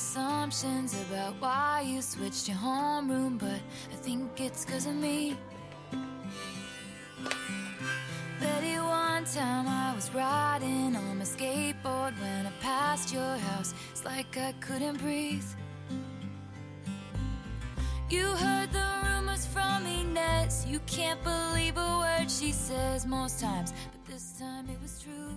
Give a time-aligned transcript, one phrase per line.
[0.00, 3.60] assumptions about why you switched your homeroom, but
[3.92, 5.36] I think it's cause of me.
[8.40, 13.74] Betty, one time I was riding on my skateboard when I passed your house.
[13.90, 15.50] It's like I couldn't breathe.
[18.08, 20.64] You heard the rumors from Inez.
[20.66, 25.36] You can't believe a word she says most times, but this time it was true.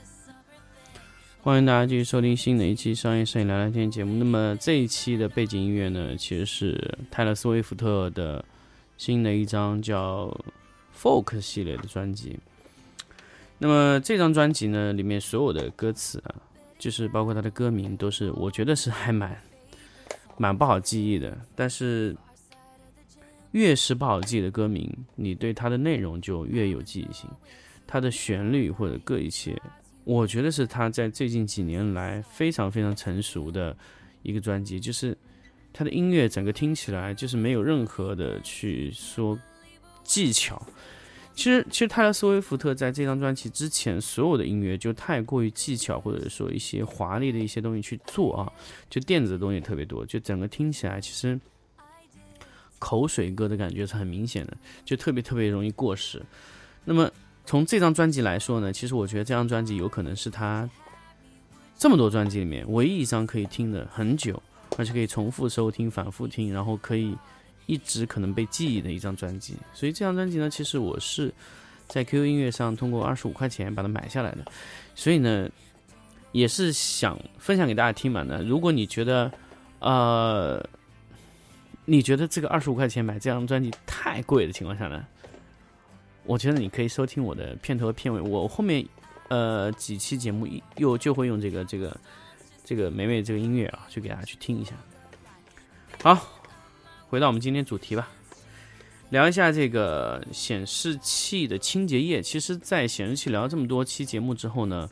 [1.43, 4.15] 欢迎大家继续收听新的一期商业摄影聊聊天节目。
[4.17, 8.45] 那么这一期的背景音乐呢，其实是泰勒·斯威夫特的
[8.95, 10.27] 新的一张叫
[11.01, 12.37] 《Folk》系列的专辑。
[13.57, 16.35] 那么这张专辑呢，里面所有的歌词啊，
[16.77, 19.35] 就是包括它的歌名，都是我觉得是还蛮
[20.37, 21.35] 蛮不好记忆的。
[21.55, 22.15] 但是
[23.53, 27.27] 越是不好记的歌名，你对它的内容就越有记忆性，
[27.87, 29.59] 它的旋律或者各一切。
[30.03, 33.75] 我觉得是他在最近几年来非常非常成熟的
[34.23, 35.17] 一个专辑，就是
[35.71, 39.37] 他的音乐整个听起来就是没有任何的去说
[40.03, 40.61] 技巧。
[41.33, 48.51] 其实，其实泰勒·斯威夫特在这张专辑之前，所有的音乐就太过于技巧，或者说一些华丽的一些东西去做啊，
[48.89, 51.39] 就电子的东西特别多，就整个听起来其实
[52.79, 56.21] 口水歌的感觉是很明显的，就特别特别容易过时。
[56.83, 57.09] 那么
[57.51, 60.69] 从这张专辑来说呢，其实我觉得这张专辑有可能是他
[61.77, 64.41] 这么多专辑里面唯一一张可以听的很久，
[64.77, 67.13] 而且可以重复收听、反复听，然后可以
[67.65, 69.57] 一直可能被记忆的一张专辑。
[69.73, 71.29] 所以这张专辑呢，其实我是
[71.89, 74.45] 在 QQ 音乐上通过二十五块钱把它买下来的。
[74.95, 75.49] 所以呢，
[76.31, 78.23] 也是想分享给大家听嘛。
[78.25, 79.29] 那如果你觉得
[79.79, 80.65] 呃，
[81.83, 85.05] 你觉得这个二十五块钱买这张专辑太贵的情况下呢？
[86.31, 88.87] 我觉得你可以收听我的片头和片尾，我后面
[89.27, 90.47] 呃几期节目
[90.77, 91.99] 又就会用这个这个
[92.63, 94.71] 这个美美这个音乐啊，去给大家去听一下。
[96.01, 96.25] 好，
[97.09, 98.07] 回到我们今天主题吧，
[99.09, 102.21] 聊一下这个显示器的清洁液。
[102.21, 104.89] 其实，在显示器聊这么多期节目之后呢，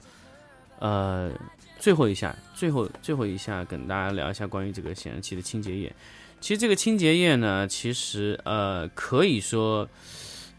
[0.80, 1.32] 呃，
[1.80, 5.96] 最后一下，最后最后一下跟大家聊一下关于这个显示器的清洁液。
[6.42, 9.88] 其实这个清洁液呢，其实呃可以说，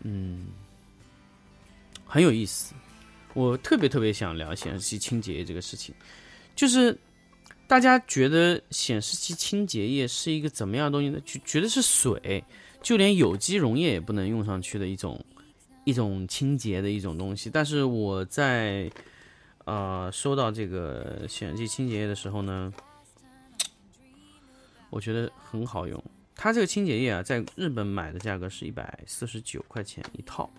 [0.05, 0.47] 嗯。
[2.11, 2.75] 很有意思，
[3.35, 5.95] 我特别特别想聊显示器清洁液这个事情。
[6.57, 6.99] 就是
[7.69, 11.21] 大家觉得显示器清洁液是一个怎么样的东西呢？
[11.25, 12.43] 就觉得是水，
[12.83, 15.25] 就连有机溶液也不能用上去的一种
[15.85, 17.49] 一种清洁的一种东西。
[17.49, 18.91] 但是我在
[19.67, 22.75] 呃收到这个显示器清洁液的时候呢，
[24.91, 26.03] 我觉得很好用。
[26.35, 30.51] 它这个清洁液啊，在日本买的价格是一百四十九块钱一套。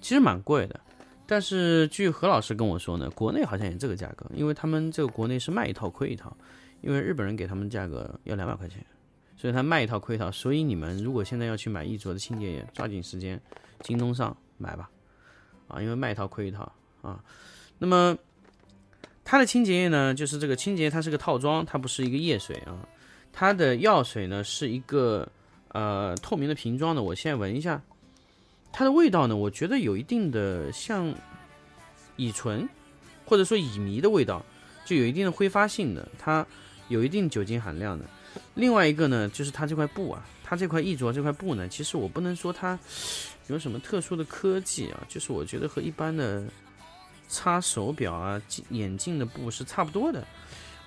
[0.00, 0.80] 其实蛮贵的，
[1.26, 6.34] 但是据何老师跟我说呢，国内好像也这个价格，因为他们这个国内是卖一套亏一套，
[6.80, 8.84] 因为日本人给他们价格要两百块钱，
[9.36, 10.30] 所以他卖一套亏一套。
[10.30, 13.40] 所以你们如果现在要去买一卓的清洁液，抓紧时间，
[13.82, 14.88] 京东上买吧，
[15.66, 16.72] 啊，因为卖一套亏一套
[17.02, 17.22] 啊。
[17.78, 18.16] 那么
[19.24, 22.88] 它的清洁液呢，就是这个清洁它是个套装，它不是一个液水啊，
[23.32, 25.28] 它的药水呢是一个
[25.68, 27.82] 呃透明的瓶装的，我现在闻一下。
[28.72, 31.14] 它的味道呢，我觉得有一定的像
[32.16, 32.68] 乙醇
[33.24, 34.44] 或者说乙醚的味道，
[34.84, 36.46] 就有一定的挥发性的，它
[36.88, 38.04] 有一定酒精含量的。
[38.54, 42.78] 另外一个呢，就是它这块布啊，它这块易卓这块布呢，其实我不能说它
[43.48, 46.44] 有什么特殊的科技啊，就是我觉得和一般的
[47.28, 48.40] 擦手表啊、
[48.70, 50.26] 眼镜的布是差不多的。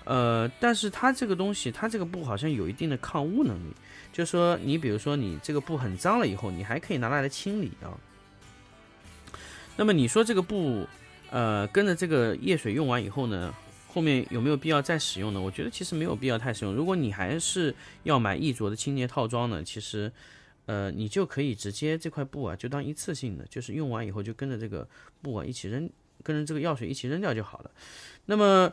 [0.04, 3.72] 呃，但是它这个东西，它这个布好像有一定的抗污能力。
[4.12, 7.96] 就说你比如说你这个布很脏了以后，你还可以拿来来清理啊。
[9.74, 10.86] 那么你说这个布，
[11.30, 13.54] 呃，跟着这个液水用完以后呢，
[13.88, 15.40] 后面有没有必要再使用呢？
[15.40, 16.74] 我觉得其实没有必要太使用。
[16.74, 20.12] 如果你还是要买易卓的清洁套装呢，其实，
[20.66, 24.86] 呃，你就可以直接这块布啊，就当一次性的，就是用完以后就跟着这个
[25.22, 25.88] 布啊一起扔，
[26.22, 27.70] 跟着这个药水一起扔掉就好了。
[28.26, 28.70] 那么。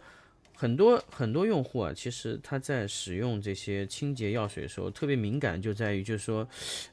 [0.59, 6.45] 很多很多用户啊，其实他在使用这些清洁药水的时候，特别敏感，就在于就是说，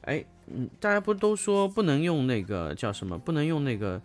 [0.03, 4.01] 哎，嗯，大家不都说不能用那个叫什么，不能用那个，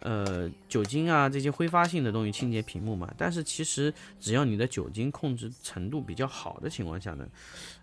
[0.00, 3.10] 呃，酒精啊这些挥发性的东西清洁屏幕嘛？
[3.16, 3.90] 但是其实
[4.20, 7.26] 只要你的酒精控制程度比较好的情况下呢，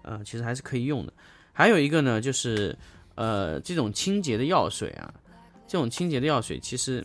[0.04, 1.12] 呃，其实还是可以用的。
[1.52, 2.78] 还有一个呢，就是
[3.16, 5.12] 呃，这种清洁的药水啊，
[5.68, 7.04] 这种清洁的药水其实。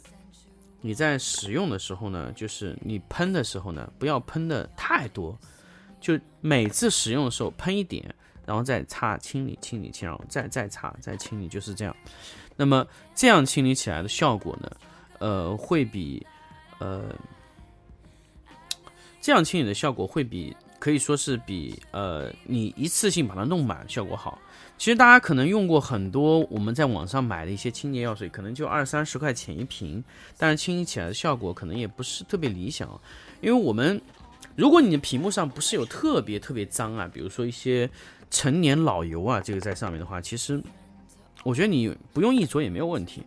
[0.80, 5.36] 你在使用的时候呢，就是你喷的时候呢，不要喷的太多，
[6.00, 8.14] 就每次使用的时候喷一点，
[8.46, 11.94] 然后再擦清理清理清，然后再再擦再清理，就是这样。
[12.56, 14.70] 那么这样清理起来的效果呢，
[15.19, 16.25] 呃，会比
[16.78, 17.14] 呃
[19.20, 24.40] 这样清理的效果会比可以说是比呃你一次性把它弄满效果好。
[24.78, 30.02] 其实大家可能用过很多我们在网上买的一些清洁药水，可能就二三十块钱一瓶，
[30.36, 32.88] 但是清理起来的效果可能也不是特别理想。
[33.40, 34.00] 因为我们
[34.54, 37.90] 如果你的屏幕上不是有特别特别脏啊，比如说一些
[38.30, 40.62] 陈年老油啊，这个在上面的话，其实
[41.42, 43.20] 我觉得你不用一着也没有问题。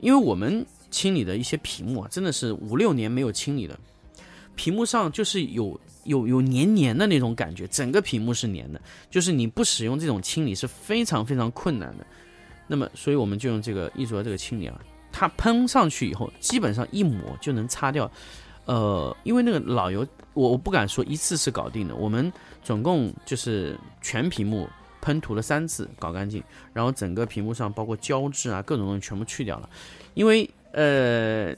[0.00, 3.80] 因为我们清理的一些屏幕啊，真的是五六年没有清理了，
[4.54, 5.80] 屏幕上就是有。
[6.04, 12.06] 有有黏黏的那种感觉，整个屏幕是黏的，就是你不使用这种清理是非常非常困难的。
[12.66, 18.10] 那么，所以我们就用这个一卓这个清理啊，它喷上去以后，基本上一抹就能擦掉。
[18.64, 22.32] 呃，因为那个老油，我我不敢说一次是搞定的，我们
[22.62, 24.68] 总共就是全屏幕
[25.00, 29.68] 喷涂了三次，搞干净，然后整个屏幕上包括胶质啊各种东西全部去掉了，
[30.14, 31.54] 因为呃。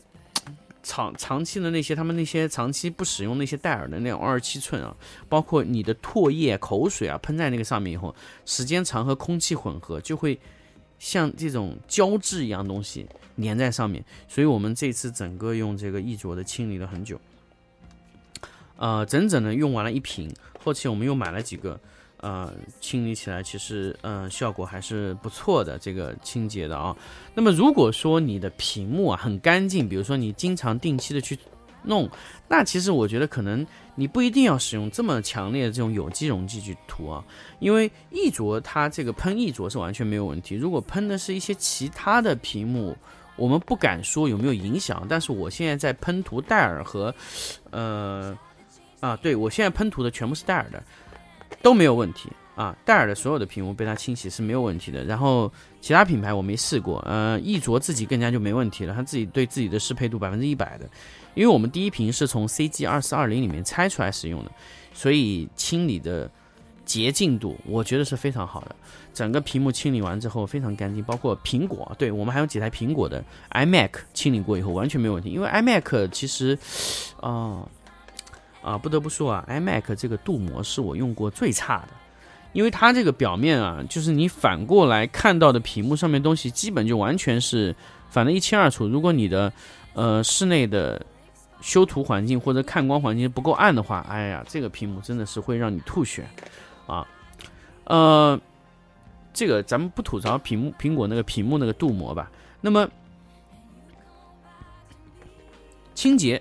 [0.94, 4.94] 长长期的那些，他们那些长期不使用那些戴尔的那种二十七寸啊，
[5.28, 8.14] 包括你的唾液、口水啊，喷在那个上面以后，
[8.46, 10.38] 时间长和空气混合，就会
[11.00, 13.04] 像这种胶质一样东西
[13.42, 14.04] 粘在上面。
[14.28, 17.20] 所以我们这次整个用这个易卓的清理了很久，
[18.76, 20.32] 呃，整整的用完了一瓶，
[20.62, 21.80] 后期我们又买了几个。
[22.24, 22.50] 呃，
[22.80, 26.96] 清理起来其实呃效果还是不错的，这个清洁的啊。
[27.34, 31.38] 那么如果说你的屏幕啊很干净，比如说你经常定期的去
[31.82, 32.08] 弄，
[32.48, 37.22] 那其实我觉得可能你不一定要使用这么强烈的这种有机溶剂去涂啊，
[37.58, 40.54] 因为易卓它这个喷易卓是完全没有问题。
[40.54, 42.96] 如果喷的是一些其他的屏幕，
[43.36, 47.14] 我们不敢说有没有影响，但是我现在在喷涂戴尔和
[47.70, 48.34] 呃
[49.00, 50.82] 啊，对我现在喷涂的全部是戴尔的。
[51.64, 55.02] 都没有问题啊，戴尔的所有的屏幕被它清洗是没有问题的。
[55.02, 55.50] 然后
[55.80, 60.86] 其他品牌我没试过，呃，易卓自己更加就没问题了，它自己对自己的适配度百分之一百的。
[61.34, 64.50] 因为我们第一屏是从 CG 二四二零里面拆出来使用的，
[64.92, 66.30] 所以清理的
[66.84, 68.76] 洁净度我觉得是非常好的。
[69.14, 75.30] 整个屏幕清理完之后非常干净，包括苹果，对我们还有几台苹果的 iMac 清理过以后完全没有问题。
[75.30, 76.58] 因为 iMac 其实，
[77.20, 77.66] 啊。
[78.64, 81.88] 啊，不得不说啊，iMac 这个镀膜是我用过最差的，
[82.54, 87.76] 因为它这个表面啊，就是你反过来看到的屏幕上面东西，基本就完全是
[88.08, 88.88] 反的一清二楚。
[88.88, 89.52] 如果你的
[89.92, 91.04] 呃室内的
[91.60, 96.26] 修图环境或者看光环境不够暗的话，哎呀，这个屏幕真的是会让你吐血
[96.86, 97.06] 啊。
[97.84, 98.40] 呃，
[99.34, 102.30] 这个咱们不吐槽屏幕苹果那个屏幕那个镀膜吧，
[102.62, 102.88] 那么
[105.94, 106.40] 清洁。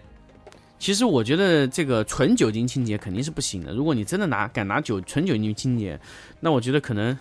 [0.84, 3.74] 其实我觉得这个纯酒精清洁肯定是不行的。
[3.74, 5.98] 如果你真的拿敢拿酒纯酒精清洁，
[6.42, 7.18] 那我觉得可能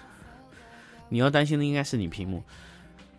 [1.10, 2.42] 你要担心的应该是你屏幕。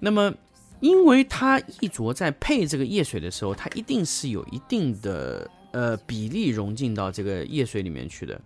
[0.01, 0.33] 那么，
[0.81, 8.41] 因为它一着在配这个液水的时候，它一定是有一定的呃比例融进到这个液水里面去的。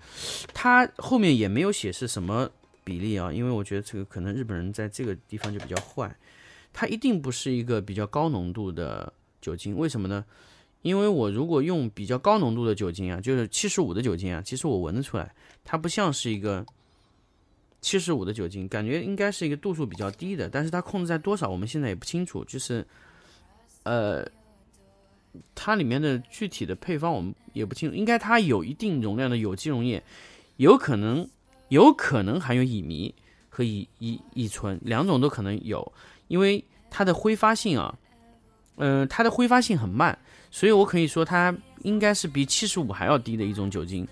[0.53, 2.47] 它后面也没有写是什么
[2.83, 6.15] 比例啊，因为我觉得这个可能日本人在这个地方就比较坏。
[6.71, 9.11] 它一定不是一个比较高浓度的
[9.41, 10.23] 酒精，为什么呢？
[10.87, 16.65] 因为我如果用比较高浓度的酒精啊，就是七十五的酒精啊，其实我闻得出来，它不像是一个
[17.81, 22.43] 七十五的酒精，感觉应该是一个度数比较低的，但是它控制在多少，我们现在也不清楚。
[22.45, 22.87] 就是，
[23.83, 24.25] 呃，
[25.53, 30.01] 它里面的具体的配方我们也不清楚，应该它有一定容量的有机溶液，
[30.55, 31.27] 有可能
[31.67, 33.13] 有可能含有乙醚
[33.49, 35.91] 和乙乙乙醇两种都可能有，
[36.29, 37.97] 因为它的挥发性啊，
[38.77, 40.17] 嗯，它的挥发性很慢。
[40.49, 44.07] 所以我可以说，它应该是比七十五还要低的一种酒精，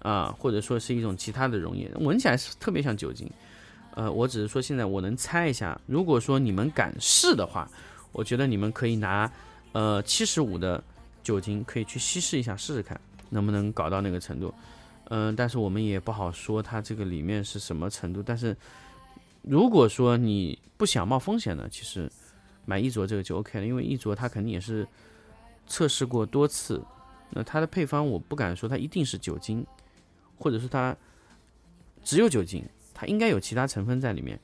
[0.00, 3.30] 啊，或者说是一种其他的溶液，闻起来是特别像酒精。
[3.94, 7.68] 呃，我只是说现在我能猜一下，如果说你们敢试的话，
[8.12, 9.30] 我觉得你们可以拿
[9.72, 10.82] 呃七十五的
[11.22, 13.00] 酒精可以去稀释一下试试看，
[13.30, 14.52] 能不能搞到那个程度。
[15.04, 18.22] 嗯，但是我们也不好说它这个里面是什么程度。
[18.22, 18.56] 但是
[19.42, 22.10] 如果说你不想冒风险呢，其实
[22.64, 24.86] 买一卓这个就 OK 了，因为一卓它肯定也是。
[25.70, 26.82] 测试过多次，
[27.30, 29.64] 那它的配方我不敢说它一定是酒精，
[30.36, 30.94] 或者是它
[32.02, 34.36] 只有酒精，它应该有其他成分在里面，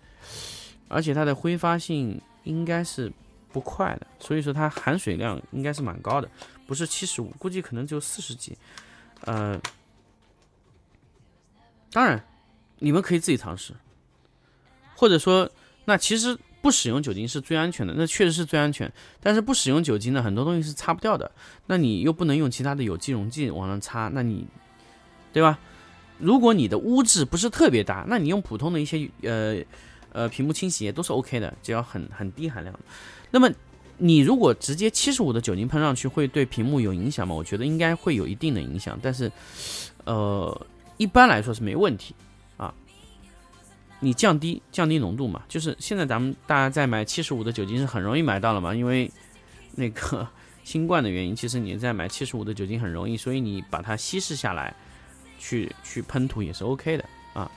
[0.87, 3.12] 而且它的挥发性应该是
[3.52, 6.30] 不快的，所以说它含水量应该是蛮高的，
[6.64, 8.56] 不是七十五，估计可能就四十几。
[9.23, 9.61] 呃，
[11.90, 12.25] 当然
[12.78, 13.75] 你们可以自己尝试，
[14.95, 15.50] 或者说
[15.85, 16.38] 那其实。
[16.60, 18.92] 不使用酒精是最安全的，那确实是最安全。
[19.20, 21.30] 但是不使用酒精呢很多东西是擦不掉的，
[21.66, 24.46] 那你又不能用其他的有机溶剂往上擦，那你，
[25.32, 25.58] 对吧？
[26.18, 29.56] 如果你的污渍不是特别大，那你用普通的一些呃
[30.12, 32.75] 呃屏幕清洗液都是 OK 的，只要很很低含量。
[33.30, 33.50] 那么
[33.98, 37.34] 你如果直接七十五的酒精喷上去，会对屏幕有影响吗？
[37.34, 39.30] 我觉得应该会有一定的影响，但是
[40.04, 42.14] 呃一般来说是没问题。
[43.98, 49.10] 你降低降低浓度嘛，就是现在咱们大家在买七十五的酒精是很容易买到了嘛，因为
[49.74, 50.28] 那个
[50.64, 54.74] 新冠的原因，其实你在买七十五的酒精很容易，所以你把它稀释下来，
[55.38, 57.50] 去去喷涂也是 OK 的啊。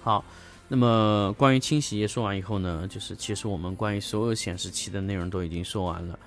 [0.00, 0.24] 好，
[0.68, 6.18] 那么关于清洗液说完以后呢，就是其实我们关于所有显示器的内容都已经说完了。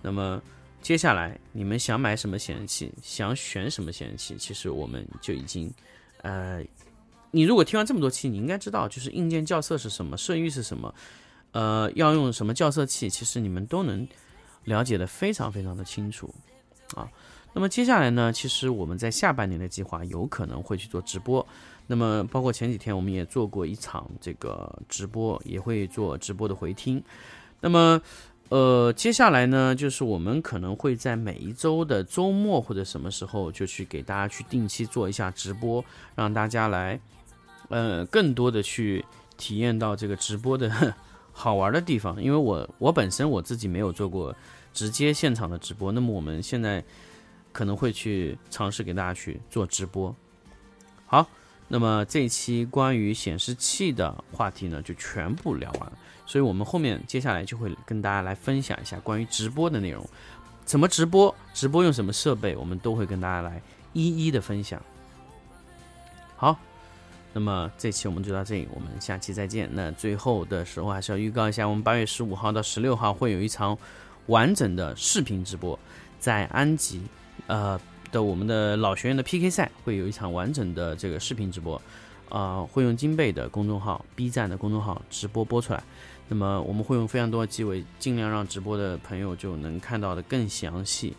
[0.00, 0.40] 那么
[0.80, 5.72] 接下来你们想买什么显示器，想选什么显示器，其实我们就已经
[6.22, 6.64] 呃。
[7.32, 10.94] 你如果听完这么多期，你应该知道，就是硬件校色是什么，色域是什么，
[11.52, 14.06] 呃，要用什么校色器，其实你们都能
[14.64, 16.32] 了解的非常非常的清楚
[16.94, 17.08] 啊。
[17.54, 21.46] 那么接下来呢，其实我们在下半年的计划有可能会去做直播，
[21.86, 27.02] 那么包括前几天我们也做过一场这个直播，也会做直播的回听。
[27.60, 28.00] 那么
[28.50, 35.82] 呃，接下来呢，就是我们可能会在每一周的周末或者什么时候，就去给大家去定期做一下直播，
[36.14, 37.00] 让大家来。
[37.72, 39.02] 呃，更多的去
[39.38, 40.94] 体验到这个直播的
[41.32, 44.36] 好玩的地方，因为我我本身我自己没有做过
[44.74, 46.84] 直接现场的直播，那么我们现在
[47.50, 50.14] 可能会去尝试给大家去做直播。
[51.06, 51.26] 好，
[51.66, 55.92] 那么这一期关于显示器的话题呢，就全部聊完了，
[56.26, 60.06] 所以我们后面接下来就会跟大家来分享一下关于直播的内容，
[60.66, 63.62] 怎么直播，直播用什么设备，我们都会跟大家来
[63.94, 64.78] 一一的分享。
[66.36, 66.58] 好。
[67.34, 69.68] 那么这期我们就到这里，我们下期再见。
[69.72, 73.76] 那最后的时候还是要预告一下，我们八月十五号到十六号会有一场
[74.26, 75.78] 完整的视频直播，
[76.18, 77.00] 在安吉
[77.46, 81.80] 呃的我们的老学员的 PK 赛会有一场完整的这个视频直播，
[82.28, 85.82] 啊，会用金贝的公众号、B 站的公众号直播播出来。
[86.28, 91.16] 那么我们会用非常多的机位，尽量让直播的朋友就能看到的更详细。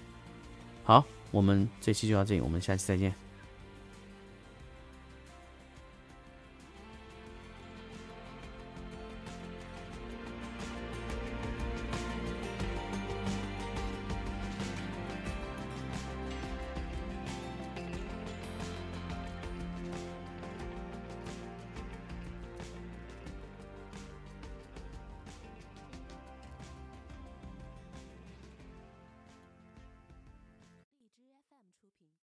[0.84, 3.23] 好，我们这期就到这里，我们下期再见。